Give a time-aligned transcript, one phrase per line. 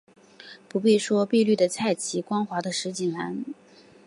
[0.67, 3.45] 不必说碧绿的菜畦，光滑的石井栏